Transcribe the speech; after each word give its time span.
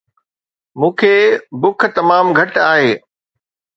مون 0.79 0.91
کي 0.99 1.13
بک 1.61 1.79
تمام 1.97 2.25
گهٽ 2.37 2.53
آهي 2.71 2.91